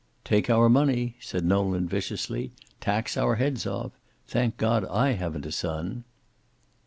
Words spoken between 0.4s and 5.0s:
our money," said Nolan viciously. "Tax our heads off. Thank God